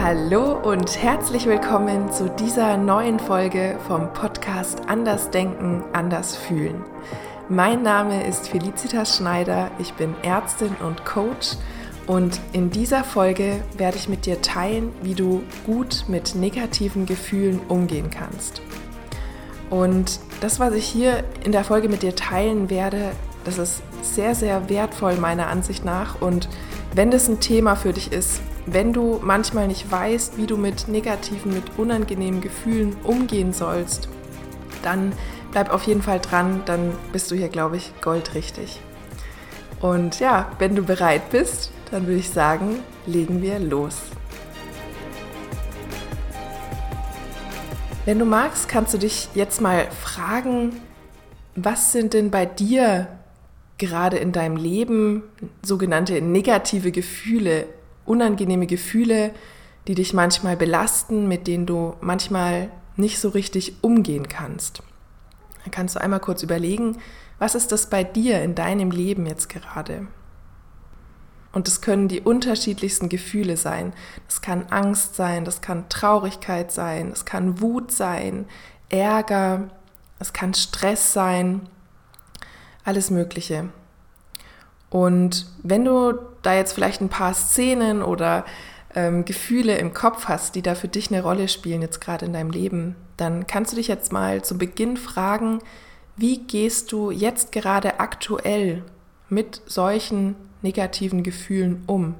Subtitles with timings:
[0.00, 6.84] Hallo und herzlich willkommen zu dieser neuen Folge vom Podcast Anders Denken, Anders Fühlen.
[7.48, 11.56] Mein Name ist Felicitas Schneider, ich bin Ärztin und Coach
[12.06, 17.58] und in dieser Folge werde ich mit dir teilen, wie du gut mit negativen Gefühlen
[17.66, 18.62] umgehen kannst.
[19.68, 23.10] Und das, was ich hier in der Folge mit dir teilen werde,
[23.44, 26.22] das ist sehr, sehr wertvoll meiner Ansicht nach.
[26.22, 26.48] Und
[26.98, 30.88] wenn das ein Thema für dich ist, wenn du manchmal nicht weißt, wie du mit
[30.88, 34.08] negativen, mit unangenehmen Gefühlen umgehen sollst,
[34.82, 35.12] dann
[35.52, 38.80] bleib auf jeden Fall dran, dann bist du hier, glaube ich, goldrichtig.
[39.80, 43.94] Und ja, wenn du bereit bist, dann würde ich sagen, legen wir los.
[48.06, 50.72] Wenn du magst, kannst du dich jetzt mal fragen,
[51.54, 53.06] was sind denn bei dir
[53.78, 55.22] gerade in deinem Leben
[55.62, 57.66] sogenannte negative Gefühle,
[58.04, 59.32] unangenehme Gefühle,
[59.86, 64.82] die dich manchmal belasten, mit denen du manchmal nicht so richtig umgehen kannst.
[65.62, 66.98] Dann kannst du einmal kurz überlegen,
[67.38, 70.08] was ist das bei dir in deinem Leben jetzt gerade?
[71.52, 73.92] Und es können die unterschiedlichsten Gefühle sein.
[74.26, 78.46] Das kann Angst sein, das kann Traurigkeit sein, es kann Wut sein,
[78.90, 79.70] Ärger,
[80.18, 81.68] es kann Stress sein,
[82.88, 83.68] alles Mögliche.
[84.90, 88.46] Und wenn du da jetzt vielleicht ein paar Szenen oder
[88.94, 92.32] ähm, Gefühle im Kopf hast, die da für dich eine Rolle spielen, jetzt gerade in
[92.32, 95.58] deinem Leben, dann kannst du dich jetzt mal zu Beginn fragen,
[96.16, 98.82] wie gehst du jetzt gerade aktuell
[99.28, 102.14] mit solchen negativen Gefühlen um?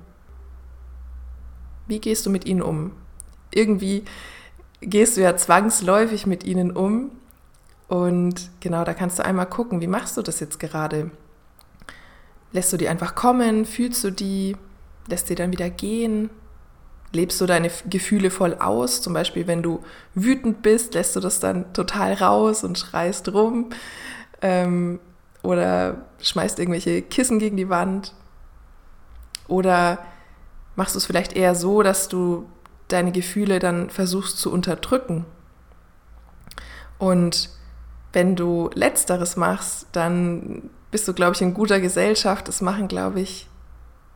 [1.86, 2.92] Wie gehst du mit ihnen um?
[3.50, 4.05] Irgendwie
[4.82, 7.10] gehst du ja zwangsläufig mit ihnen um.
[7.89, 11.11] Und genau, da kannst du einmal gucken, wie machst du das jetzt gerade?
[12.53, 13.64] Lässt du die einfach kommen?
[13.64, 14.56] Fühlst du die?
[15.08, 16.31] Lässt sie dann wieder gehen?
[17.12, 19.00] Lebst du deine Gefühle voll aus?
[19.00, 19.83] Zum Beispiel, wenn du
[20.14, 23.70] wütend bist, lässt du das dann total raus und schreist rum?
[24.42, 25.00] Ähm,
[25.43, 28.12] oder schmeißt irgendwelche Kissen gegen die Wand?
[29.47, 29.98] Oder
[30.77, 32.47] machst du es vielleicht eher so, dass du
[32.88, 35.25] deine Gefühle dann versuchst zu unterdrücken?
[36.98, 37.48] Und
[38.12, 42.48] wenn du letzteres machst, dann bist du, glaube ich, in guter Gesellschaft.
[42.48, 43.46] Das machen, glaube ich,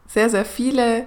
[0.06, 1.06] sehr, sehr viele,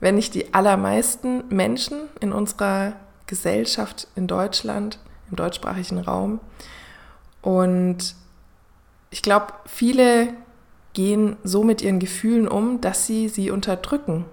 [0.00, 2.94] wenn nicht die allermeisten Menschen in unserer
[3.26, 4.98] Gesellschaft in Deutschland,
[5.30, 6.40] im deutschsprachigen Raum.
[7.42, 8.14] Und
[9.10, 10.28] ich glaube, viele
[10.92, 14.24] gehen so mit ihren Gefühlen um, dass sie sie unterdrücken.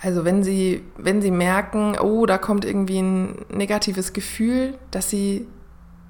[0.00, 5.46] Also wenn sie, wenn sie merken, oh, da kommt irgendwie ein negatives Gefühl, dass sie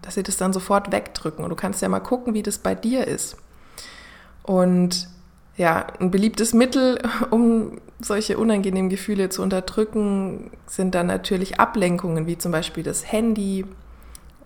[0.02, 1.44] dass sie das dann sofort wegdrücken.
[1.44, 3.36] Und du kannst ja mal gucken, wie das bei dir ist.
[4.42, 5.08] Und
[5.56, 12.36] ja, ein beliebtes Mittel, um solche unangenehmen Gefühle zu unterdrücken, sind dann natürlich Ablenkungen, wie
[12.36, 13.64] zum Beispiel das Handy.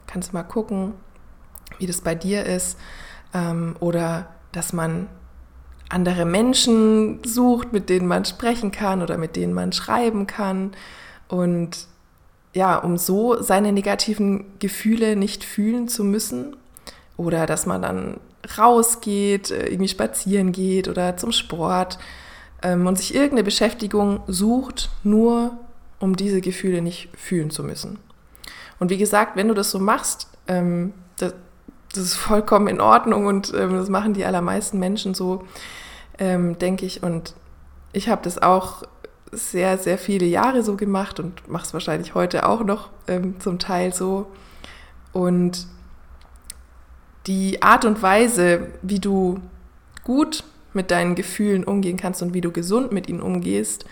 [0.06, 0.93] Kannst mal gucken,
[1.78, 2.78] wie das bei dir ist.
[3.34, 5.09] Ähm, oder dass man
[5.89, 10.72] andere Menschen sucht, mit denen man sprechen kann oder mit denen man schreiben kann.
[11.28, 11.87] Und
[12.56, 16.56] ja, um so seine negativen Gefühle nicht fühlen zu müssen.
[17.19, 18.19] Oder dass man dann
[18.56, 21.99] rausgeht, äh, irgendwie spazieren geht oder zum Sport
[22.62, 25.59] ähm, und sich irgendeine Beschäftigung sucht, nur
[26.00, 27.99] um diese Gefühle nicht fühlen zu müssen.
[28.78, 31.34] Und wie gesagt, wenn du das so machst, ähm, das,
[31.95, 35.45] das, ist vollkommen in Ordnung und ähm, das machen die allermeisten Menschen so,
[36.19, 37.03] ähm, denke ich.
[37.03, 37.34] Und
[37.93, 38.83] ich habe das auch
[39.36, 43.58] sehr, sehr viele Jahre so gemacht und mache es wahrscheinlich heute auch noch ähm, zum
[43.58, 44.26] Teil so.
[45.12, 45.66] Und
[47.26, 49.41] die Art und Weise, wie du
[50.04, 53.86] gut mit deinen Gefühlen umgehen kannst und wie du gesund mit ihnen umgehst,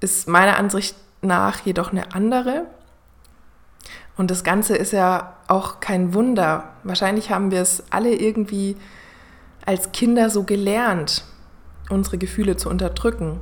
[0.00, 2.66] ist meiner Ansicht nach jedoch eine andere.
[4.16, 6.70] Und das Ganze ist ja auch kein Wunder.
[6.84, 8.76] Wahrscheinlich haben wir es alle irgendwie
[9.64, 11.24] als Kinder so gelernt,
[11.90, 13.40] unsere Gefühle zu unterdrücken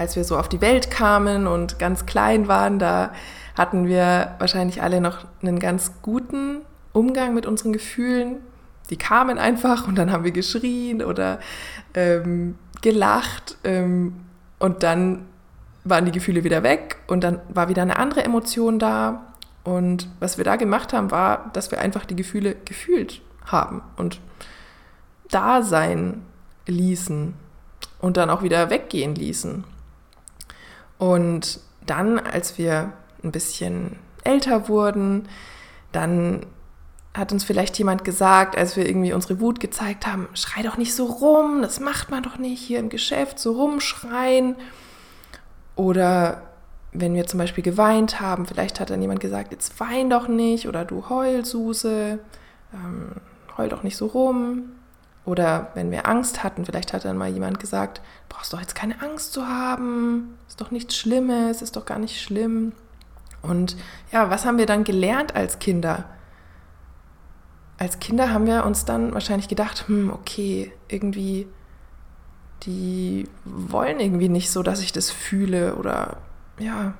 [0.00, 3.12] als wir so auf die Welt kamen und ganz klein waren, da
[3.54, 6.62] hatten wir wahrscheinlich alle noch einen ganz guten
[6.94, 8.38] Umgang mit unseren Gefühlen.
[8.88, 11.38] Die kamen einfach und dann haben wir geschrien oder
[11.92, 14.14] ähm, gelacht ähm,
[14.58, 15.26] und dann
[15.84, 19.26] waren die Gefühle wieder weg und dann war wieder eine andere Emotion da.
[19.64, 24.18] Und was wir da gemacht haben, war, dass wir einfach die Gefühle gefühlt haben und
[25.30, 26.22] da sein
[26.66, 27.34] ließen
[27.98, 29.64] und dann auch wieder weggehen ließen.
[31.00, 32.92] Und dann, als wir
[33.24, 35.28] ein bisschen älter wurden,
[35.92, 36.44] dann
[37.14, 40.94] hat uns vielleicht jemand gesagt, als wir irgendwie unsere Wut gezeigt haben, schrei doch nicht
[40.94, 44.56] so rum, das macht man doch nicht hier im Geschäft, so rumschreien.
[45.74, 46.42] Oder
[46.92, 50.68] wenn wir zum Beispiel geweint haben, vielleicht hat dann jemand gesagt, jetzt wein doch nicht
[50.68, 52.18] oder du Heulsuse,
[52.74, 53.12] ähm,
[53.56, 54.72] heul doch nicht so rum.
[55.30, 59.00] Oder wenn wir Angst hatten, vielleicht hat dann mal jemand gesagt, brauchst doch jetzt keine
[59.00, 62.72] Angst zu haben, ist doch nichts Schlimmes, ist doch gar nicht schlimm.
[63.40, 63.76] Und
[64.10, 66.06] ja, was haben wir dann gelernt als Kinder?
[67.78, 71.46] Als Kinder haben wir uns dann wahrscheinlich gedacht, hm, okay, irgendwie,
[72.64, 76.16] die wollen irgendwie nicht so, dass ich das fühle oder
[76.58, 76.94] ja,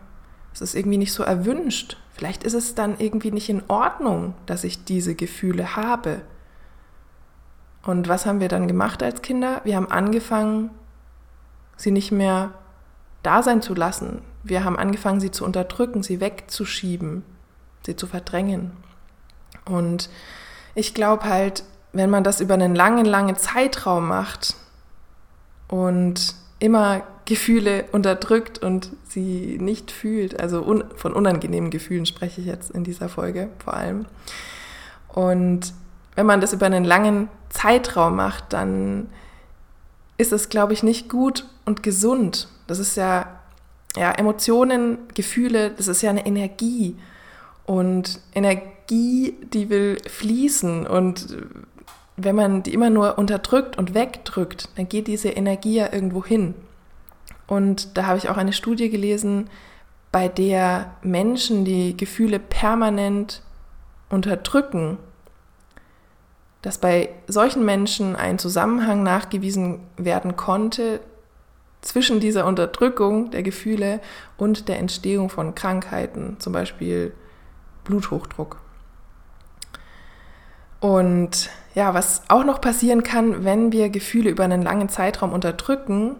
[0.55, 1.97] es ist irgendwie nicht so erwünscht.
[2.13, 6.21] Vielleicht ist es dann irgendwie nicht in Ordnung, dass ich diese Gefühle habe.
[7.83, 9.61] Und was haben wir dann gemacht als Kinder?
[9.65, 10.71] Wir haben angefangen,
[11.77, 12.53] sie nicht mehr
[13.23, 14.23] da sein zu lassen.
[14.43, 17.25] Wir haben angefangen, sie zu unterdrücken, sie wegzuschieben,
[17.85, 18.73] sie zu verdrängen.
[19.65, 20.11] Und
[20.75, 24.55] ich glaube halt, wenn man das über einen langen, langen Zeitraum macht
[25.69, 32.47] und immer Gefühle unterdrückt und sie nicht fühlt, also un von unangenehmen Gefühlen spreche ich
[32.47, 34.07] jetzt in dieser Folge vor allem.
[35.09, 35.73] Und
[36.15, 39.09] wenn man das über einen langen Zeitraum macht, dann
[40.19, 42.49] ist es, glaube ich, nicht gut und gesund.
[42.67, 43.27] Das ist ja,
[43.97, 46.97] ja, Emotionen, Gefühle, das ist ja eine Energie.
[47.65, 50.87] Und Energie, die will fließen.
[50.87, 51.39] Und
[52.17, 56.55] wenn man die immer nur unterdrückt und wegdrückt, dann geht diese Energie ja irgendwo hin.
[57.47, 59.49] Und da habe ich auch eine Studie gelesen,
[60.13, 63.43] bei der Menschen die Gefühle permanent
[64.09, 64.99] unterdrücken,
[66.63, 71.01] dass bei solchen Menschen ein Zusammenhang nachgewiesen werden konnte
[71.81, 74.01] zwischen dieser Unterdrückung der Gefühle
[74.37, 77.15] und der Entstehung von Krankheiten, zum Beispiel
[77.85, 78.59] Bluthochdruck.
[80.81, 86.17] Und ja, was auch noch passieren kann, wenn wir Gefühle über einen langen Zeitraum unterdrücken,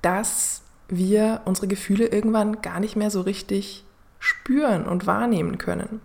[0.00, 3.84] dass wir unsere Gefühle irgendwann gar nicht mehr so richtig
[4.18, 6.00] spüren und wahrnehmen können.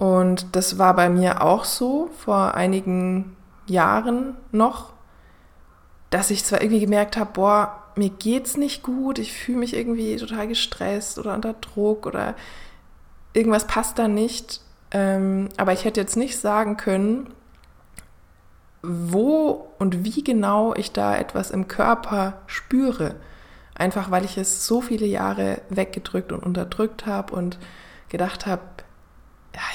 [0.00, 3.36] Und das war bei mir auch so vor einigen
[3.66, 4.94] Jahren noch,
[6.08, 10.16] dass ich zwar irgendwie gemerkt habe, boah, mir geht's nicht gut, ich fühle mich irgendwie
[10.16, 12.34] total gestresst oder unter Druck oder
[13.34, 14.62] irgendwas passt da nicht.
[14.90, 17.34] Ähm, aber ich hätte jetzt nicht sagen können,
[18.82, 23.16] wo und wie genau ich da etwas im Körper spüre.
[23.74, 27.58] Einfach weil ich es so viele Jahre weggedrückt und unterdrückt habe und
[28.08, 28.62] gedacht habe,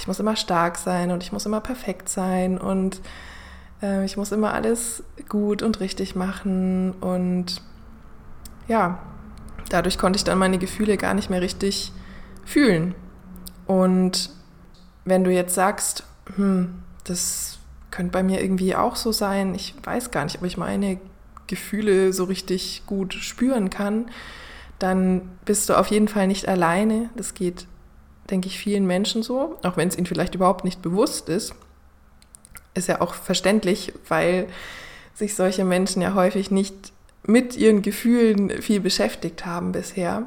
[0.06, 3.02] ich muss immer stark sein und ich muss immer perfekt sein und
[3.81, 7.63] äh, ich muss immer alles gut und richtig machen und
[8.68, 9.00] ja,
[9.69, 11.92] dadurch konnte ich dann meine Gefühle gar nicht mehr richtig
[12.46, 12.94] fühlen.
[13.66, 14.30] Und
[15.06, 16.04] wenn du jetzt sagst,
[16.36, 17.58] hm, das
[17.90, 21.00] könnte bei mir irgendwie auch so sein, ich weiß gar nicht, ob ich meine
[21.48, 24.06] Gefühle so richtig gut spüren kann,
[24.78, 27.10] dann bist du auf jeden Fall nicht alleine.
[27.16, 27.66] Das geht
[28.30, 31.54] denke ich, vielen Menschen so, auch wenn es ihnen vielleicht überhaupt nicht bewusst ist.
[32.74, 34.48] Ist ja auch verständlich, weil
[35.13, 36.92] sich solche Menschen ja häufig nicht
[37.24, 40.24] mit ihren Gefühlen viel beschäftigt haben bisher.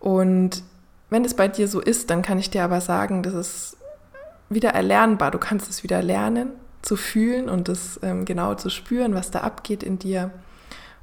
[0.00, 0.62] Und
[1.10, 3.76] wenn es bei dir so ist, dann kann ich dir aber sagen, das ist
[4.48, 5.30] wieder erlernbar.
[5.30, 6.50] Du kannst es wieder lernen,
[6.82, 10.30] zu fühlen und das ähm, genau zu spüren, was da abgeht in dir.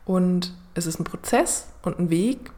[0.05, 2.51] Und es ist ein Prozess und ein Weg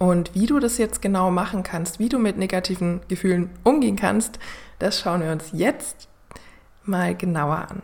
[0.00, 4.38] und wie du das jetzt genau machen kannst, wie du mit negativen Gefühlen umgehen kannst,
[4.78, 6.08] das schauen wir uns jetzt
[6.84, 7.82] mal genauer an.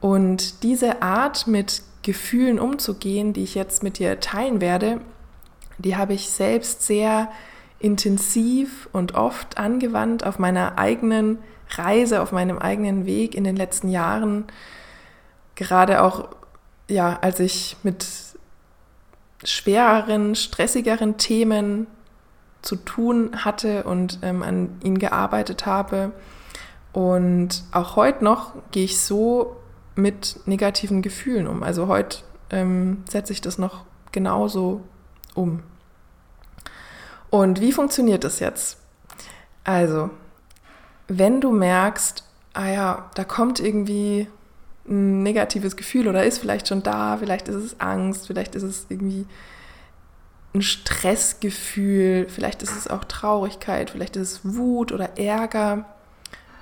[0.00, 5.02] Und diese Art, mit Gefühlen umzugehen, die ich jetzt mit dir teilen werde,
[5.76, 7.30] die habe ich selbst sehr
[7.78, 13.90] intensiv und oft angewandt auf meiner eigenen Reise, auf meinem eigenen Weg in den letzten
[13.90, 14.44] Jahren.
[15.56, 16.30] Gerade auch,
[16.88, 18.31] ja, als ich mit
[19.44, 21.86] schwereren, stressigeren Themen
[22.62, 26.12] zu tun hatte und ähm, an ihnen gearbeitet habe.
[26.92, 29.56] Und auch heute noch gehe ich so
[29.94, 31.62] mit negativen Gefühlen um.
[31.62, 32.18] Also heute
[32.50, 34.82] ähm, setze ich das noch genauso
[35.34, 35.62] um.
[37.30, 38.78] Und wie funktioniert das jetzt?
[39.64, 40.10] Also,
[41.08, 44.28] wenn du merkst, ah ja, da kommt irgendwie
[44.88, 48.86] ein negatives Gefühl oder ist vielleicht schon da, vielleicht ist es Angst, vielleicht ist es
[48.88, 49.26] irgendwie
[50.54, 55.86] ein Stressgefühl, vielleicht ist es auch Traurigkeit, vielleicht ist es Wut oder Ärger.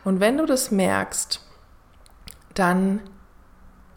[0.04, 1.40] Und wenn du das merkst,
[2.54, 3.00] dann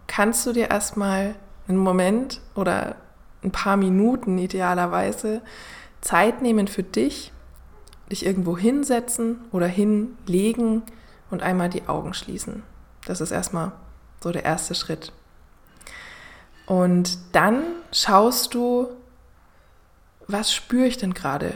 [0.08, 1.36] kannst du dir erstmal
[1.68, 2.96] einen Moment oder
[3.44, 5.42] ein paar Minuten idealerweise
[6.02, 7.32] Zeit nehmen für dich,
[8.12, 10.84] dich irgendwo hinsetzen oder hinlegen
[11.30, 12.64] und einmal die Augen schließen.
[13.06, 13.74] Das ist erstmal
[14.24, 15.12] so der erste Schritt.
[16.66, 18.88] Und dann schaust du,
[20.28, 21.54] was spüre ich denn gerade?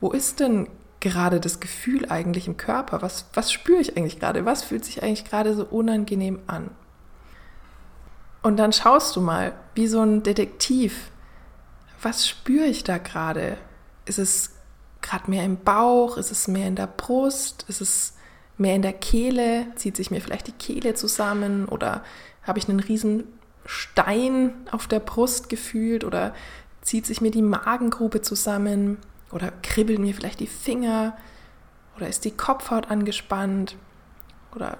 [0.00, 0.68] Wo ist denn
[1.00, 3.02] gerade das Gefühl eigentlich im Körper?
[3.02, 4.44] Was, was spüre ich eigentlich gerade?
[4.44, 6.70] Was fühlt sich eigentlich gerade so unangenehm an?
[8.42, 11.10] Und dann schaust du mal, wie so ein Detektiv,
[12.00, 13.56] was spüre ich da gerade?
[14.04, 14.52] Ist es
[15.00, 16.18] gerade mehr im Bauch?
[16.18, 17.64] Ist es mehr in der Brust?
[17.68, 18.13] Ist es
[18.56, 19.66] mehr in der Kehle?
[19.76, 21.66] Zieht sich mir vielleicht die Kehle zusammen?
[21.66, 22.04] Oder
[22.42, 23.24] habe ich einen riesen
[23.66, 26.04] Stein auf der Brust gefühlt?
[26.04, 26.34] Oder
[26.82, 28.98] zieht sich mir die Magengrube zusammen?
[29.30, 31.16] Oder kribbeln mir vielleicht die Finger?
[31.96, 33.76] Oder ist die Kopfhaut angespannt?
[34.54, 34.78] Oder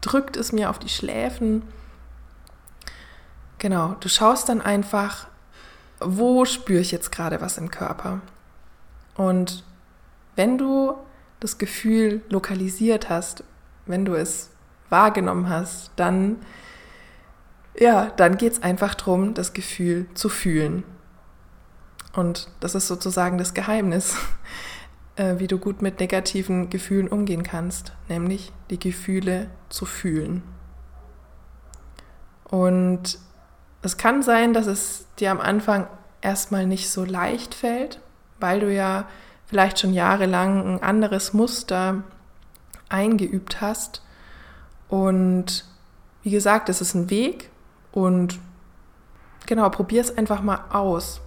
[0.00, 1.62] drückt es mir auf die Schläfen?
[3.58, 5.28] Genau, du schaust dann einfach,
[6.00, 8.20] wo spüre ich jetzt gerade was im Körper?
[9.14, 9.64] Und
[10.34, 10.94] wenn du
[11.40, 13.44] das Gefühl lokalisiert hast,
[13.86, 14.50] wenn du es
[14.88, 16.36] wahrgenommen hast, dann
[17.78, 20.84] ja, dann geht es einfach darum, das Gefühl zu fühlen.
[22.14, 24.16] Und das ist sozusagen das Geheimnis,
[25.16, 30.42] äh, wie du gut mit negativen Gefühlen umgehen kannst, nämlich die Gefühle zu fühlen.
[32.44, 33.18] Und
[33.82, 35.88] es kann sein, dass es dir am Anfang
[36.22, 38.00] erstmal nicht so leicht fällt,
[38.40, 39.06] weil du ja
[39.46, 42.02] vielleicht schon jahrelang ein anderes Muster
[42.88, 44.02] eingeübt hast.
[44.88, 45.64] Und
[46.22, 47.50] wie gesagt, es ist ein Weg
[47.92, 48.38] und
[49.46, 51.20] genau, probier es einfach mal aus.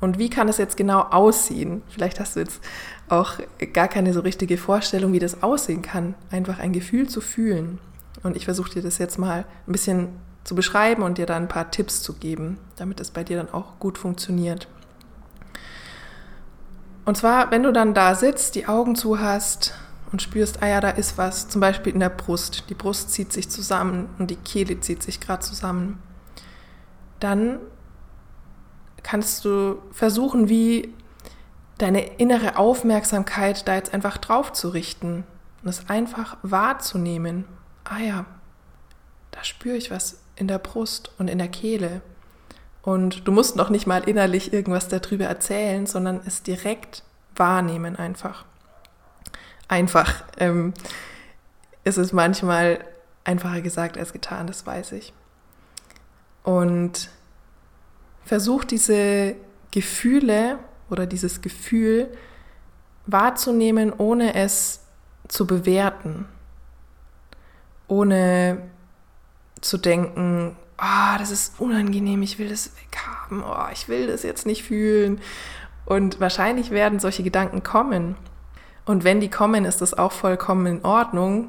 [0.00, 1.82] Und wie kann es jetzt genau aussehen?
[1.88, 2.60] Vielleicht hast du jetzt
[3.08, 3.34] auch
[3.72, 7.78] gar keine so richtige Vorstellung, wie das aussehen kann, einfach ein Gefühl zu fühlen.
[8.22, 10.08] Und ich versuche dir das jetzt mal ein bisschen
[10.44, 13.52] zu beschreiben und dir dann ein paar Tipps zu geben, damit es bei dir dann
[13.52, 14.68] auch gut funktioniert.
[17.10, 19.74] Und zwar, wenn du dann da sitzt, die Augen zu hast
[20.12, 22.70] und spürst, ah ja, da ist was, zum Beispiel in der Brust.
[22.70, 26.00] Die Brust zieht sich zusammen und die Kehle zieht sich gerade zusammen.
[27.18, 27.58] Dann
[29.02, 30.94] kannst du versuchen, wie
[31.78, 35.24] deine innere Aufmerksamkeit da jetzt einfach drauf zu richten
[35.64, 37.44] und es einfach wahrzunehmen.
[37.82, 38.24] Ah ja,
[39.32, 42.02] da spüre ich was in der Brust und in der Kehle.
[42.90, 47.04] Und du musst noch nicht mal innerlich irgendwas darüber erzählen, sondern es direkt
[47.36, 48.44] wahrnehmen einfach.
[49.68, 50.24] Einfach.
[50.38, 50.74] Ähm,
[51.84, 52.84] ist es manchmal
[53.22, 55.12] einfacher gesagt als getan, das weiß ich.
[56.42, 57.10] Und
[58.24, 59.36] versuch diese
[59.70, 60.58] Gefühle
[60.90, 62.08] oder dieses Gefühl
[63.06, 64.80] wahrzunehmen, ohne es
[65.28, 66.26] zu bewerten,
[67.86, 68.68] ohne
[69.60, 74.46] zu denken, oh, das ist unangenehm, ich will das weghaben, oh, ich will das jetzt
[74.46, 75.20] nicht fühlen.
[75.84, 78.16] Und wahrscheinlich werden solche Gedanken kommen.
[78.86, 81.48] Und wenn die kommen, ist das auch vollkommen in Ordnung.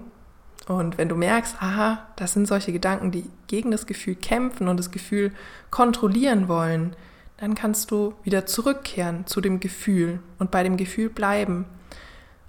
[0.67, 4.77] Und wenn du merkst, aha, das sind solche Gedanken, die gegen das Gefühl kämpfen und
[4.77, 5.31] das Gefühl
[5.69, 6.95] kontrollieren wollen,
[7.37, 11.65] dann kannst du wieder zurückkehren zu dem Gefühl und bei dem Gefühl bleiben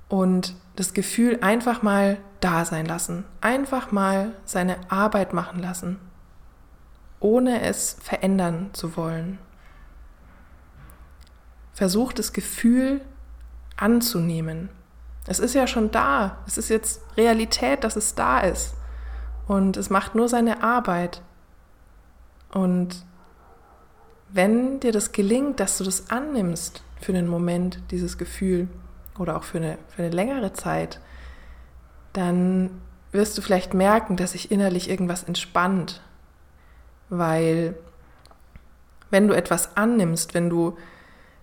[0.09, 5.99] und das Gefühl einfach mal da sein lassen, einfach mal seine Arbeit machen lassen
[7.23, 9.38] ohne es verändern zu wollen.
[11.73, 13.00] Versuch das Gefühl
[13.76, 14.69] anzunehmen.
[15.26, 16.38] Es ist ja schon da.
[16.47, 18.75] Es ist jetzt Realität, dass es da ist.
[19.47, 21.23] Und es macht nur seine Arbeit.
[22.52, 23.05] Und
[24.29, 28.69] wenn dir das gelingt, dass du das annimmst für einen Moment, dieses Gefühl,
[29.19, 31.00] oder auch für eine, für eine längere Zeit,
[32.12, 32.71] dann
[33.12, 36.00] wirst du vielleicht merken, dass sich innerlich irgendwas entspannt,
[37.12, 37.75] weil
[39.11, 40.78] wenn du etwas annimmst, wenn du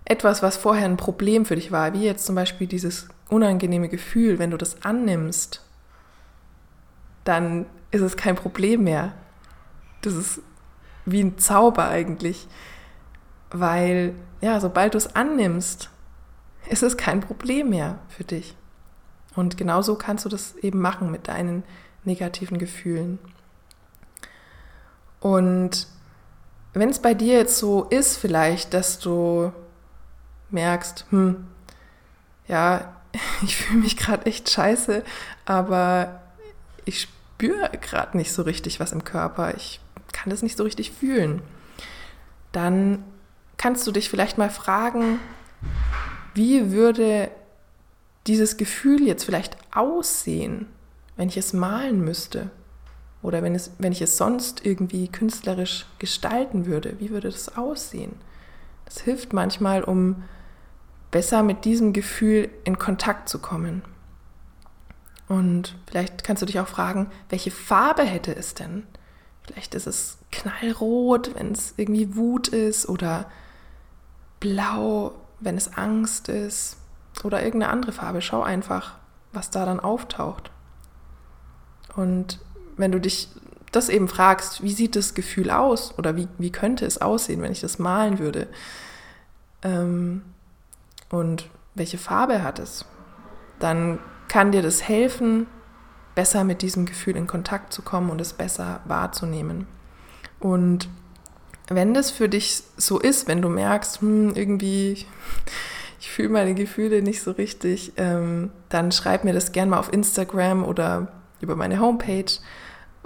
[0.03, 4.39] etwas, was vorher ein Problem für dich war, wie jetzt zum Beispiel dieses unangenehme Gefühl,
[4.39, 5.63] wenn du das annimmst,
[7.23, 9.13] dann ist es kein Problem mehr.
[10.01, 10.41] Das ist
[11.05, 12.47] wie ein Zauber eigentlich,
[13.51, 15.91] weil ja, sobald du es annimmst,
[16.67, 18.55] ist es kein Problem mehr für dich.
[19.35, 21.61] Und genauso kannst du das eben machen mit deinen
[22.05, 23.19] negativen Gefühlen.
[25.19, 25.87] Und
[26.73, 29.51] wenn es bei dir jetzt so ist, vielleicht, dass du
[30.49, 31.47] merkst, hm,
[32.47, 32.93] ja,
[33.41, 35.03] ich fühle mich gerade echt scheiße,
[35.45, 36.21] aber
[36.85, 39.79] ich spüre gerade nicht so richtig was im Körper, ich
[40.11, 41.41] kann das nicht so richtig fühlen,
[42.51, 43.03] dann
[43.57, 45.19] kannst du dich vielleicht mal fragen,
[46.33, 47.29] wie würde
[48.27, 50.67] dieses Gefühl jetzt vielleicht aussehen,
[51.15, 52.49] wenn ich es malen müsste?
[53.21, 58.15] Oder wenn, es, wenn ich es sonst irgendwie künstlerisch gestalten würde, wie würde das aussehen?
[58.85, 60.23] Das hilft manchmal, um
[61.11, 63.83] besser mit diesem Gefühl in Kontakt zu kommen.
[65.27, 68.83] Und vielleicht kannst du dich auch fragen, welche Farbe hätte es denn?
[69.43, 73.29] Vielleicht ist es knallrot, wenn es irgendwie Wut ist oder
[74.39, 76.77] blau, wenn es Angst ist
[77.23, 78.21] oder irgendeine andere Farbe.
[78.21, 78.95] Schau einfach,
[79.31, 80.51] was da dann auftaucht.
[81.95, 82.39] Und
[82.79, 83.29] wenn du dich
[83.71, 87.51] das eben fragst, wie sieht das Gefühl aus oder wie, wie könnte es aussehen, wenn
[87.51, 88.47] ich das malen würde?
[89.61, 90.23] Ähm,
[91.09, 92.85] und welche Farbe hat es?
[93.59, 95.47] Dann kann dir das helfen,
[96.15, 99.67] besser mit diesem Gefühl in Kontakt zu kommen und es besser wahrzunehmen.
[100.39, 100.89] Und
[101.67, 105.05] wenn das für dich so ist, wenn du merkst, hm, irgendwie,
[105.99, 109.93] ich fühle meine Gefühle nicht so richtig, ähm, dann schreib mir das gerne mal auf
[109.93, 112.31] Instagram oder über meine Homepage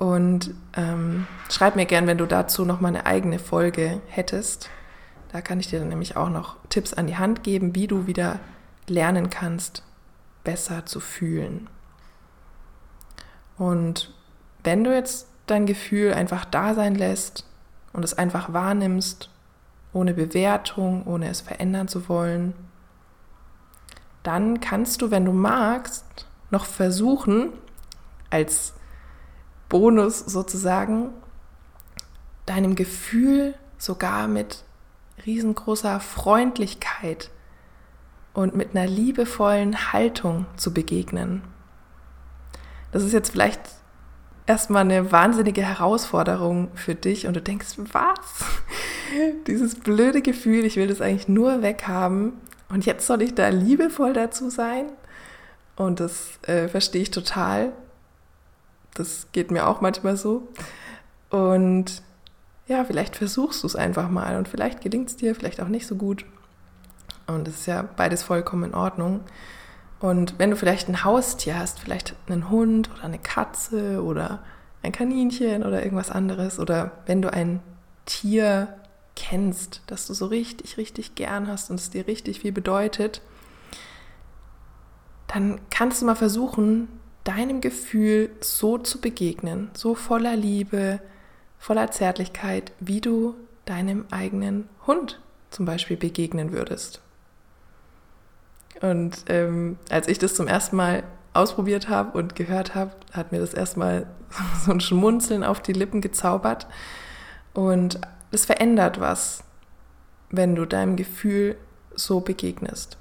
[0.03, 4.69] und ähm, schreib mir gern, wenn du dazu noch mal eine eigene Folge hättest.
[5.31, 8.05] Da kann ich dir dann nämlich auch noch Tipps an die Hand geben, wie du
[8.05, 8.41] wieder
[8.89, 9.81] lernen kannst,
[10.43, 11.69] besser zu fühlen.
[13.57, 14.13] Und
[14.65, 17.45] wenn du jetzt dein Gefühl einfach da sein lässt
[17.93, 19.29] und es einfach wahrnimmst,
[19.93, 22.53] ohne Bewertung, ohne es verändern zu wollen,
[24.21, 27.53] dann kannst du, wenn du magst, noch versuchen,
[28.29, 28.73] als
[29.73, 31.09] Bonus sozusagen,
[32.45, 34.63] deinem Gefühl sogar mit
[35.25, 37.31] riesengroßer Freundlichkeit
[38.35, 41.41] und mit einer liebevollen Haltung zu begegnen.
[42.91, 43.61] Das ist jetzt vielleicht
[44.45, 48.45] erstmal eine wahnsinnige Herausforderung für dich und du denkst, was?
[49.47, 52.33] Dieses blöde Gefühl, ich will das eigentlich nur weghaben
[52.69, 54.85] und jetzt soll ich da liebevoll dazu sein?
[55.75, 57.73] Und das äh, verstehe ich total.
[58.93, 60.47] Das geht mir auch manchmal so.
[61.29, 62.03] Und
[62.67, 65.87] ja, vielleicht versuchst du es einfach mal und vielleicht gelingt es dir, vielleicht auch nicht
[65.87, 66.25] so gut.
[67.27, 69.21] Und es ist ja beides vollkommen in Ordnung.
[69.99, 74.43] Und wenn du vielleicht ein Haustier hast, vielleicht einen Hund oder eine Katze oder
[74.81, 77.61] ein Kaninchen oder irgendwas anderes, oder wenn du ein
[78.05, 78.67] Tier
[79.15, 83.21] kennst, das du so richtig, richtig gern hast und es dir richtig viel bedeutet,
[85.27, 86.87] dann kannst du mal versuchen,
[87.23, 90.99] deinem Gefühl so zu begegnen, so voller Liebe,
[91.57, 97.01] voller Zärtlichkeit, wie du deinem eigenen Hund zum Beispiel begegnen würdest.
[98.81, 103.39] Und ähm, als ich das zum ersten Mal ausprobiert habe und gehört habe, hat mir
[103.39, 104.07] das erstmal
[104.65, 106.67] so ein Schmunzeln auf die Lippen gezaubert.
[107.53, 109.43] Und es verändert was,
[110.29, 111.55] wenn du deinem Gefühl
[111.95, 112.97] so begegnest.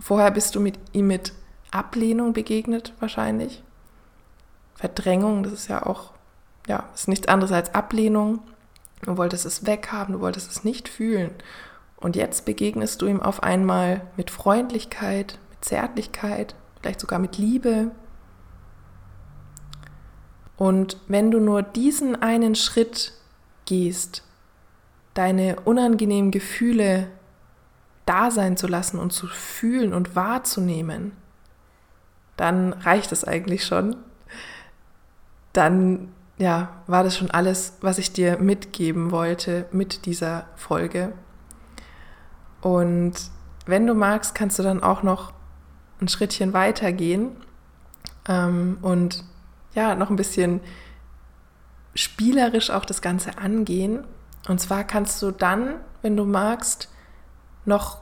[0.00, 1.32] Vorher bist du mit ihm mit
[1.70, 3.62] Ablehnung begegnet wahrscheinlich.
[4.74, 6.12] Verdrängung, das ist ja auch,
[6.66, 8.40] ja, ist nichts anderes als Ablehnung.
[9.02, 11.30] Du wolltest es weghaben, du wolltest es nicht fühlen.
[11.96, 17.90] Und jetzt begegnest du ihm auf einmal mit Freundlichkeit, mit Zärtlichkeit, vielleicht sogar mit Liebe.
[20.56, 23.12] Und wenn du nur diesen einen Schritt
[23.66, 24.22] gehst,
[25.14, 27.08] deine unangenehmen Gefühle
[28.06, 31.12] da sein zu lassen und zu fühlen und wahrzunehmen,
[32.40, 33.96] dann reicht es eigentlich schon.
[35.52, 41.12] Dann ja, war das schon alles, was ich dir mitgeben wollte mit dieser Folge.
[42.62, 43.12] Und
[43.66, 45.34] wenn du magst, kannst du dann auch noch
[46.00, 47.32] ein Schrittchen weiter gehen
[48.26, 49.22] ähm, und
[49.74, 50.60] ja, noch ein bisschen
[51.94, 54.04] spielerisch auch das Ganze angehen.
[54.48, 56.88] Und zwar kannst du dann, wenn du magst,
[57.66, 57.98] noch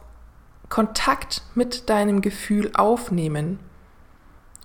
[0.68, 3.59] Kontakt mit deinem Gefühl aufnehmen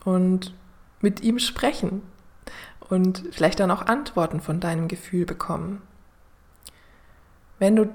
[0.05, 0.53] und
[1.01, 2.01] mit ihm sprechen
[2.89, 5.81] und vielleicht dann auch Antworten von deinem Gefühl bekommen.
[7.59, 7.93] Wenn du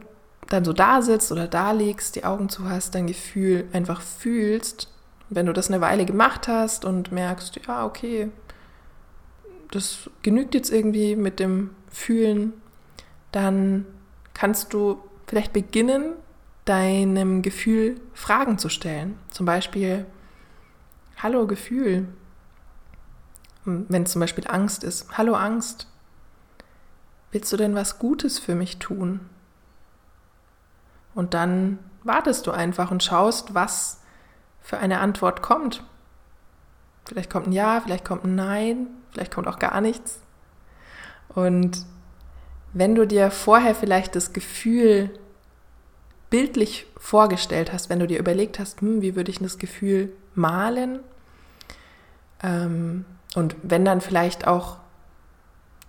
[0.49, 4.89] dann so da sitzt oder da liegst, die Augen zu hast, dein Gefühl einfach fühlst,
[5.31, 8.31] wenn du das eine Weile gemacht hast und merkst, ja, okay,
[9.71, 12.55] das genügt jetzt irgendwie mit dem Fühlen,
[13.33, 13.85] dann
[14.33, 16.15] kannst du vielleicht beginnen,
[16.65, 19.19] deinem Gefühl Fragen zu stellen.
[19.31, 20.07] Zum Beispiel,
[21.23, 22.09] hallo Gefühl,
[23.65, 25.89] wenn zum Beispiel Angst ist, hallo Angst,
[27.33, 29.21] willst du denn was Gutes für mich tun?
[31.15, 34.01] Und dann wartest du einfach und schaust, was
[34.61, 35.83] für eine Antwort kommt.
[37.05, 40.21] Vielleicht kommt ein Ja, vielleicht kommt ein Nein, vielleicht kommt auch gar nichts.
[41.29, 41.85] Und
[42.73, 45.11] wenn du dir vorher vielleicht das Gefühl
[46.31, 51.01] bildlich vorgestellt hast, wenn du dir überlegt hast, hm, wie würde ich das Gefühl malen,
[52.43, 54.79] ähm, und wenn dann vielleicht auch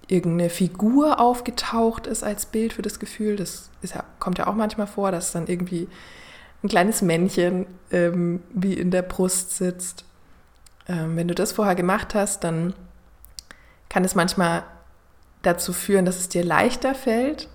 [0.07, 3.35] irgendeine Figur aufgetaucht ist als Bild für das Gefühl.
[3.35, 5.87] Das ja, kommt ja auch manchmal vor, dass dann irgendwie
[6.63, 10.03] ein kleines Männchen ähm, wie in der Brust sitzt.
[10.87, 12.73] Ähm, wenn du das vorher gemacht hast, dann
[13.87, 14.63] kann es manchmal
[15.43, 17.47] dazu führen, dass es dir leichter fällt,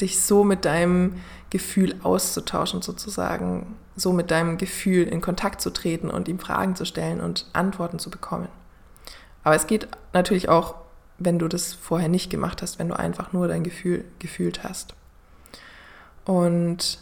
[0.00, 1.14] dich so mit deinem
[1.50, 6.84] Gefühl auszutauschen, sozusagen, so mit deinem Gefühl in Kontakt zu treten und ihm Fragen zu
[6.84, 8.48] stellen und Antworten zu bekommen.
[9.42, 10.76] Aber es geht natürlich auch,
[11.18, 14.94] wenn du das vorher nicht gemacht hast, wenn du einfach nur dein Gefühl gefühlt hast.
[16.24, 17.00] Und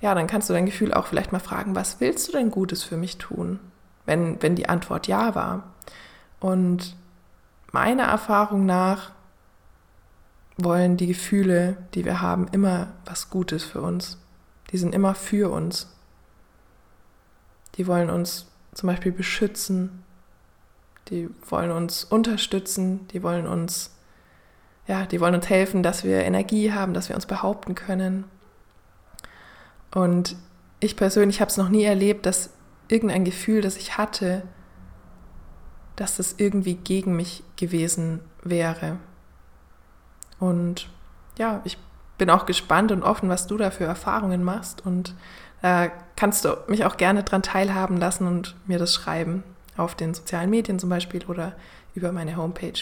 [0.00, 2.84] ja, dann kannst du dein Gefühl auch vielleicht mal fragen, was willst du denn Gutes
[2.84, 3.58] für mich tun?
[4.06, 5.74] Wenn, wenn die Antwort ja war.
[6.40, 6.96] Und
[7.72, 9.10] meiner Erfahrung nach
[10.58, 14.18] wollen die Gefühle, die wir haben, immer was Gutes für uns.
[14.70, 15.88] Die sind immer für uns.
[17.76, 20.04] Die wollen uns zum Beispiel beschützen,
[21.08, 23.94] die wollen uns unterstützen, die wollen uns,
[24.86, 28.24] ja, die wollen uns helfen, dass wir Energie haben, dass wir uns behaupten können.
[29.94, 30.36] Und
[30.80, 32.50] ich persönlich habe es noch nie erlebt, dass
[32.88, 34.42] irgendein Gefühl, das ich hatte,
[35.96, 38.98] dass das irgendwie gegen mich gewesen wäre.
[40.38, 40.88] Und
[41.36, 41.78] ja, ich
[42.16, 44.84] bin auch gespannt und offen, was du da für Erfahrungen machst.
[44.84, 45.14] Und
[45.62, 49.44] da äh, kannst du mich auch gerne dran teilhaben lassen und mir das schreiben.
[49.76, 51.52] Auf den sozialen Medien zum Beispiel oder
[51.94, 52.80] über meine Homepage.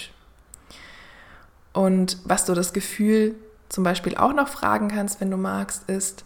[1.74, 3.34] Und was du das Gefühl
[3.68, 6.24] zum Beispiel auch noch fragen kannst, wenn du magst, ist,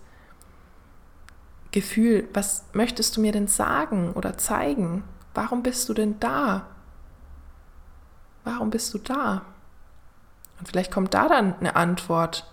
[1.72, 5.04] Gefühl, was möchtest du mir denn sagen oder zeigen?
[5.34, 6.66] Warum bist du denn da?
[8.42, 9.42] Warum bist du da?
[10.60, 12.46] Und vielleicht kommt da dann eine Antwort,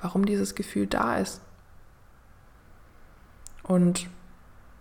[0.00, 1.42] warum dieses Gefühl da ist.
[3.62, 4.08] Und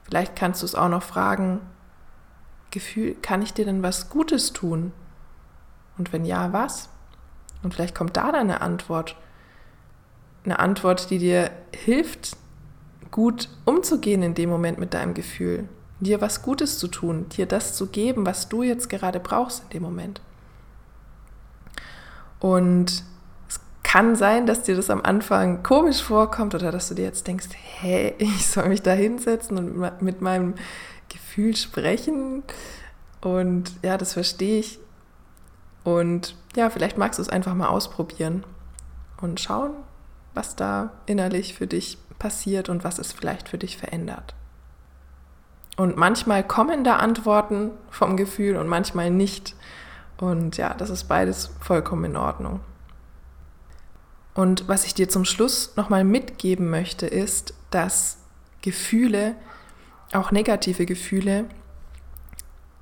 [0.03, 1.59] vielleicht kannst du es auch noch fragen,
[2.71, 4.93] Gefühl, kann ich dir denn was Gutes tun?
[5.97, 6.89] Und wenn ja, was?
[7.63, 9.17] Und vielleicht kommt da dann eine Antwort.
[10.45, 12.37] Eine Antwort, die dir hilft,
[13.11, 15.67] gut umzugehen in dem Moment mit deinem Gefühl.
[15.99, 19.69] Dir was Gutes zu tun, dir das zu geben, was du jetzt gerade brauchst in
[19.69, 20.21] dem Moment.
[22.41, 23.03] Und
[23.47, 27.27] es kann sein, dass dir das am Anfang komisch vorkommt oder dass du dir jetzt
[27.27, 30.55] denkst, hä, ich soll mich da hinsetzen und mit meinem
[31.07, 32.43] Gefühl sprechen.
[33.21, 34.79] Und ja, das verstehe ich.
[35.83, 38.43] Und ja, vielleicht magst du es einfach mal ausprobieren
[39.21, 39.71] und schauen,
[40.33, 44.33] was da innerlich für dich passiert und was es vielleicht für dich verändert.
[45.77, 49.55] Und manchmal kommen da Antworten vom Gefühl und manchmal nicht.
[50.21, 52.61] Und ja, das ist beides vollkommen in Ordnung.
[54.33, 58.19] Und was ich dir zum Schluss nochmal mitgeben möchte, ist, dass
[58.61, 59.35] Gefühle,
[60.13, 61.45] auch negative Gefühle,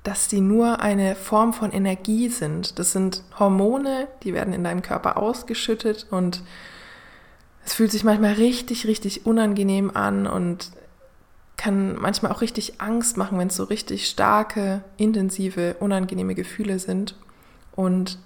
[0.02, 2.78] dass sie nur eine Form von Energie sind.
[2.78, 6.42] Das sind Hormone, die werden in deinem Körper ausgeschüttet und
[7.64, 10.70] es fühlt sich manchmal richtig, richtig unangenehm an und
[11.56, 17.14] kann manchmal auch richtig Angst machen, wenn es so richtig starke, intensive, unangenehme Gefühle sind.
[17.72, 18.18] Und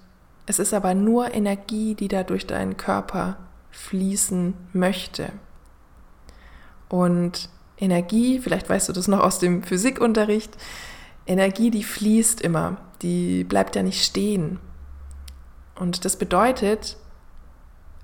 [0.45, 3.37] es ist aber nur Energie, die da durch deinen Körper
[3.71, 5.31] fließen möchte.
[6.89, 10.55] Und Energie, vielleicht weißt du das noch aus dem Physikunterricht,
[11.27, 14.59] Energie, die fließt immer, die bleibt ja nicht stehen.
[15.73, 16.97] Und das bedeutet,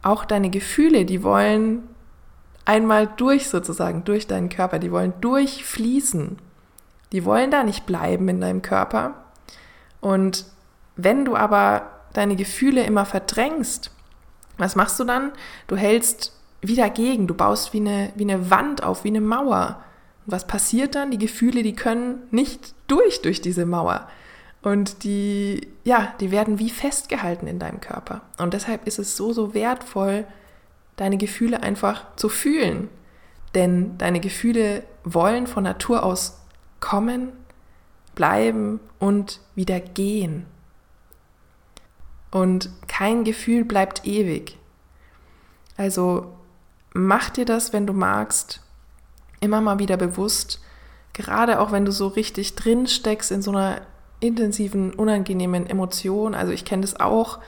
[0.01, 1.83] auch deine Gefühle, die wollen
[2.65, 6.37] einmal durch sozusagen, durch deinen Körper, die wollen durchfließen.
[7.11, 9.13] Die wollen da nicht bleiben in deinem Körper.
[9.99, 10.45] Und
[10.95, 13.91] wenn du aber deine Gefühle immer verdrängst,
[14.57, 15.31] was machst du dann?
[15.67, 19.83] Du hältst wieder gegen, du baust wie eine, wie eine Wand auf, wie eine Mauer.
[20.25, 21.11] Und was passiert dann?
[21.11, 24.07] Die Gefühle, die können nicht durch, durch diese Mauer.
[24.61, 28.21] Und die, ja, die werden wie festgehalten in deinem Körper.
[28.37, 30.25] Und deshalb ist es so, so wertvoll,
[30.97, 32.89] deine Gefühle einfach zu fühlen.
[33.55, 36.41] Denn deine Gefühle wollen von Natur aus
[36.79, 37.31] kommen,
[38.13, 40.45] bleiben und wieder gehen.
[42.31, 44.57] Und kein Gefühl bleibt ewig.
[45.77, 46.33] Also
[46.93, 48.61] mach dir das, wenn du magst,
[49.41, 50.61] immer mal wieder bewusst,
[51.13, 53.81] gerade auch wenn du so richtig drin steckst in so einer
[54.21, 56.33] intensiven, unangenehmen Emotion.
[56.35, 57.39] Also ich kenne das auch.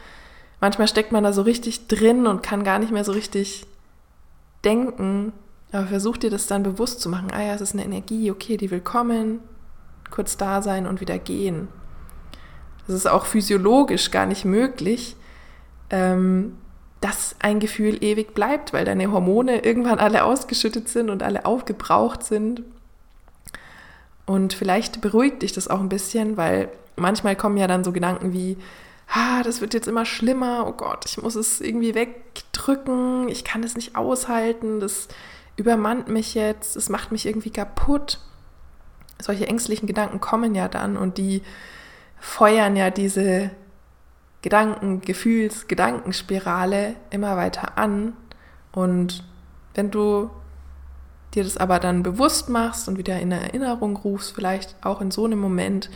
[0.59, 3.65] Manchmal steckt man da so richtig drin und kann gar nicht mehr so richtig
[4.65, 5.33] denken.
[5.71, 7.31] Aber versuch dir das dann bewusst zu machen.
[7.31, 9.39] Ah ja, es ist eine Energie, okay, die will kommen,
[10.11, 11.67] kurz da sein und wieder gehen.
[12.87, 15.15] Das ist auch physiologisch gar nicht möglich,
[15.89, 16.57] ähm,
[17.01, 22.23] dass ein Gefühl ewig bleibt, weil deine Hormone irgendwann alle ausgeschüttet sind und alle aufgebraucht
[22.23, 22.63] sind.
[24.25, 28.31] Und vielleicht beruhigt dich das auch ein bisschen, weil manchmal kommen ja dann so Gedanken
[28.31, 28.57] wie,
[29.09, 33.63] ah, das wird jetzt immer schlimmer, oh Gott, ich muss es irgendwie wegdrücken, ich kann
[33.63, 35.07] es nicht aushalten, das
[35.55, 38.19] übermannt mich jetzt, es macht mich irgendwie kaputt.
[39.21, 41.41] Solche ängstlichen Gedanken kommen ja dann und die
[42.23, 43.51] feuern ja diese
[44.41, 48.13] Gedanken, Gefühls, Gedankenspirale immer weiter an.
[48.71, 49.25] Und
[49.75, 50.29] wenn du
[51.33, 55.25] dir das aber dann bewusst machst und wieder in Erinnerung rufst, vielleicht auch in so
[55.25, 55.89] einem Moment,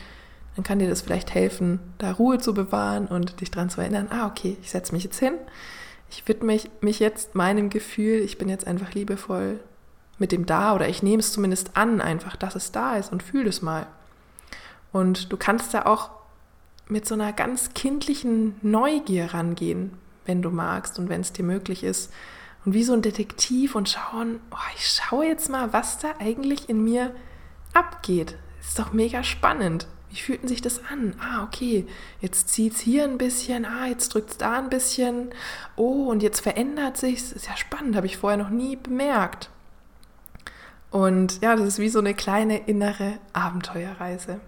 [0.56, 4.08] dann kann dir das vielleicht helfen, da Ruhe zu bewahren und dich daran zu erinnern,
[4.10, 5.36] ah, okay, ich setze mich jetzt hin,
[6.10, 9.62] ich widme mich, mich jetzt meinem Gefühl, ich bin jetzt einfach liebevoll
[10.18, 13.24] mit dem da oder ich nehme es zumindest an, einfach, dass es da ist und
[13.24, 13.88] fühle es mal.
[14.92, 16.17] Und du kannst da auch
[16.90, 21.84] mit so einer ganz kindlichen Neugier rangehen, wenn du magst und wenn es dir möglich
[21.84, 22.12] ist.
[22.66, 26.70] Und wie so ein Detektiv und schauen, oh, ich schaue jetzt mal, was da eigentlich
[26.70, 27.16] in mir
[27.74, 28.38] abgeht.
[28.60, 29.88] Ist doch mega spannend.
[30.10, 31.16] Wie fühlt sich das an?
[31.20, 31.86] Ah, okay,
[32.22, 35.30] jetzt zieht es hier ein bisschen, ah, jetzt drückt es da ein bisschen.
[35.76, 37.32] Oh, und jetzt verändert sich es.
[37.32, 39.50] Ist ja spannend, habe ich vorher noch nie bemerkt.
[40.92, 44.40] Und ja, das ist wie so eine kleine innere Abenteuerreise.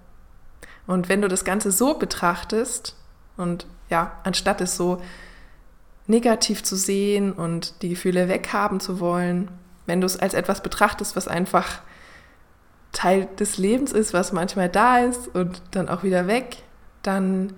[0.90, 2.96] Und wenn du das Ganze so betrachtest
[3.38, 5.00] und ja, anstatt es so
[6.08, 9.52] negativ zu sehen und die Gefühle weghaben zu wollen,
[9.86, 11.84] wenn du es als etwas betrachtest, was einfach
[12.92, 16.58] Teil des Lebens ist, was manchmal da ist und dann auch wieder weg,
[17.04, 17.54] dann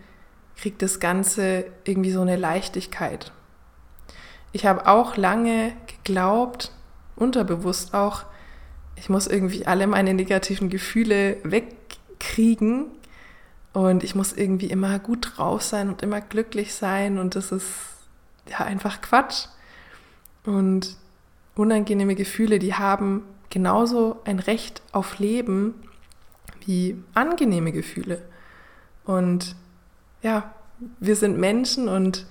[0.58, 3.32] kriegt das Ganze irgendwie so eine Leichtigkeit.
[4.52, 6.74] Ich habe auch lange geglaubt,
[7.16, 8.24] unterbewusst auch,
[8.98, 12.88] ich muss irgendwie alle meine negativen Gefühle wegkriegen
[13.74, 17.70] und ich muss irgendwie immer gut drauf sein und immer glücklich sein und das ist
[18.50, 19.48] ja einfach Quatsch.
[20.46, 20.98] Und
[21.56, 25.76] unangenehme Gefühle, die haben genauso ein Recht auf Leben
[26.66, 28.22] wie angenehme Gefühle.
[29.06, 29.56] Und
[30.22, 30.54] ja,
[31.00, 32.26] wir sind Menschen und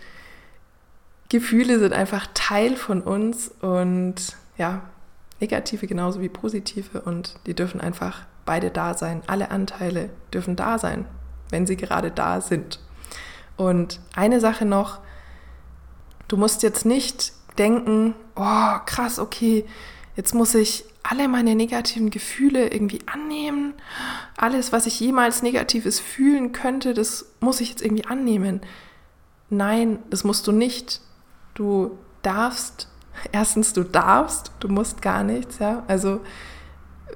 [1.29, 4.83] Gefühle sind einfach Teil von uns und ja,
[5.41, 9.23] negative genauso wie positive und die dürfen einfach beide da sein.
[9.27, 11.07] Alle Anteile dürfen da sein,
[11.51, 12.81] wenn sie gerade da sind.
[13.57, 15.01] Und eine Sache noch,
[16.29, 19.65] du musst jetzt nicht denken, oh krass, okay,
[20.17, 23.75] jetzt muss ich alle meine negativen Gefühle irgendwie annehmen.
[24.37, 28.61] Alles, was ich jemals Negatives fühlen könnte, das muss ich jetzt irgendwie annehmen.
[29.49, 31.01] Nein, das musst du nicht.
[31.55, 32.89] Du darfst,
[33.33, 35.85] erstens, du darfst, du musst gar nichts, ja.
[35.89, 36.21] Also,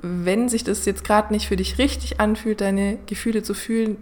[0.03, 3.97] wenn sich das jetzt gerade nicht für dich richtig anfühlt, deine Gefühle zu fühlen,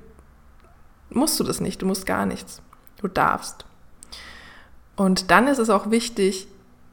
[1.14, 2.62] musst du das nicht, du musst gar nichts.
[3.00, 3.64] Du darfst.
[4.96, 6.46] Und dann ist es auch wichtig,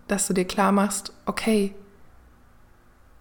[0.08, 1.76] dass du dir klar machst, okay,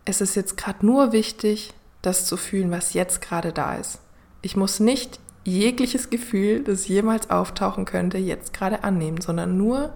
[0.04, 4.00] es ist jetzt gerade nur wichtig, das zu fühlen, was jetzt gerade da ist.
[4.40, 9.92] Ich muss nicht jegliches Gefühl, das jemals auftauchen könnte, jetzt gerade annehmen, sondern nur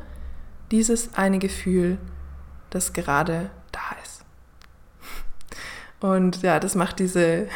[0.71, 1.99] dieses eine Gefühl,
[2.71, 4.25] das gerade da ist.
[6.01, 7.49] Und ja, das macht diese,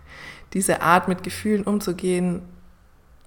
[0.52, 2.42] diese Art, mit Gefühlen umzugehen,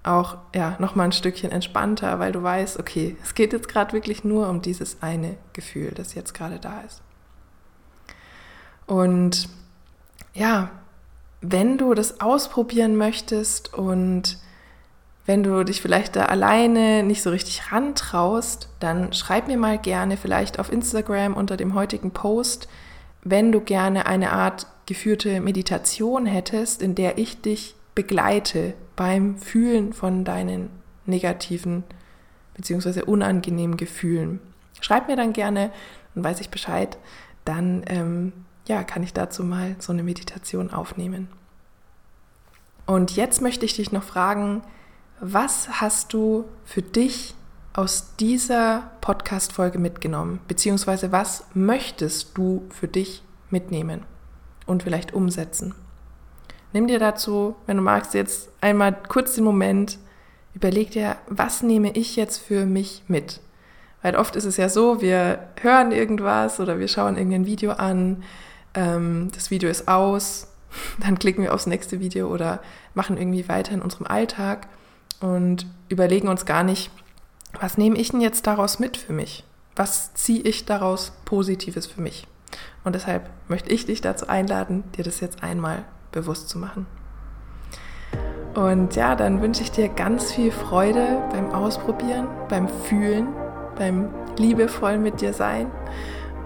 [0.08, 4.24] auch ja, nochmal ein Stückchen entspannter, weil du weißt, okay, es geht jetzt gerade wirklich
[4.24, 7.02] nur um dieses eine Gefühl, das jetzt gerade da ist.
[8.86, 9.48] Und
[10.34, 10.70] ja,
[11.40, 14.38] wenn du das ausprobieren möchtest und
[15.26, 20.16] wenn du dich vielleicht da alleine nicht so richtig rantraust, dann schreib mir mal gerne
[20.16, 22.66] vielleicht auf Instagram unter dem heutigen Post,
[23.22, 29.92] wenn du gerne eine Art geführte Meditation hättest, in der ich dich begleite beim Fühlen
[29.92, 30.70] von deinen
[31.06, 31.84] negativen
[32.54, 33.02] bzw.
[33.02, 34.40] unangenehmen Gefühlen.
[34.80, 35.70] Schreib mir dann gerne,
[36.14, 36.98] dann weiß ich Bescheid,
[37.44, 38.32] dann ähm,
[38.66, 41.28] ja, kann ich dazu mal so eine Meditation aufnehmen.
[42.86, 44.62] Und jetzt möchte ich dich noch fragen,
[45.20, 47.36] was hast du für dich
[47.74, 50.40] aus dieser Podcast-Folge mitgenommen?
[50.48, 54.02] Beziehungsweise was möchtest du für dich mitnehmen
[54.66, 55.76] und vielleicht umsetzen?
[56.72, 59.98] Nimm dir dazu, wenn du magst, jetzt einmal kurz den Moment,
[60.54, 63.40] überleg dir, was nehme ich jetzt für mich mit?
[64.02, 68.22] Weil oft ist es ja so, wir hören irgendwas oder wir schauen irgendein Video an,
[68.74, 70.48] ähm, das Video ist aus,
[71.00, 72.60] dann klicken wir aufs nächste Video oder
[72.94, 74.68] machen irgendwie weiter in unserem Alltag
[75.20, 76.90] und überlegen uns gar nicht,
[77.60, 79.44] was nehme ich denn jetzt daraus mit für mich?
[79.74, 82.26] Was ziehe ich daraus Positives für mich?
[82.84, 86.86] Und deshalb möchte ich dich dazu einladen, dir das jetzt einmal bewusst zu machen.
[88.54, 93.28] Und ja, dann wünsche ich dir ganz viel Freude beim Ausprobieren, beim Fühlen,
[93.76, 95.70] beim liebevoll mit dir sein.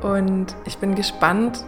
[0.03, 1.65] Und ich bin gespannt,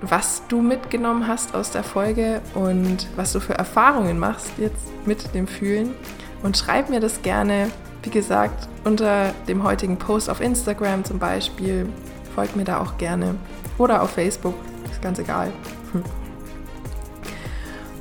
[0.00, 5.34] was du mitgenommen hast aus der Folge und was du für Erfahrungen machst jetzt mit
[5.34, 5.94] dem Fühlen.
[6.42, 7.70] Und schreib mir das gerne,
[8.02, 11.86] wie gesagt, unter dem heutigen Post auf Instagram zum Beispiel.
[12.34, 13.34] Folgt mir da auch gerne.
[13.76, 14.54] Oder auf Facebook,
[14.90, 15.52] ist ganz egal.
[15.92, 16.02] Hm.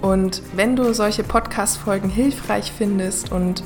[0.01, 3.63] Und wenn du solche Podcast-Folgen hilfreich findest und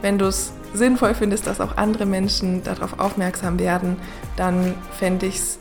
[0.00, 3.96] Wenn du es sinnvoll findest, dass auch andere Menschen darauf aufmerksam werden,
[4.36, 5.58] dann fände ich es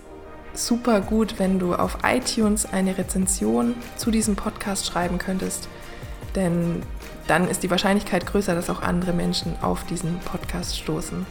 [0.53, 5.67] super gut, wenn du auf iTunes eine Rezension zu diesem Podcast schreiben könntest.
[6.35, 6.83] Denn
[7.27, 11.25] dann ist die Wahrscheinlichkeit größer, dass auch andere Menschen auf diesen Podcast stoßen.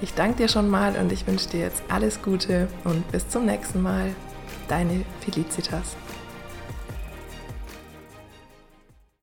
[0.00, 3.46] Ich danke dir schon mal und ich wünsche dir jetzt alles Gute und bis zum
[3.46, 4.10] nächsten Mal.
[4.68, 5.96] Deine Felicitas.